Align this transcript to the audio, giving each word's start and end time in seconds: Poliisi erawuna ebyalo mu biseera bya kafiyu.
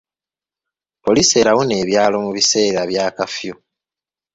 Poliisi 1.03 1.33
erawuna 1.41 1.73
ebyalo 1.81 2.17
mu 2.25 2.31
biseera 2.35 2.81
bya 2.89 3.05
kafiyu. 3.17 3.55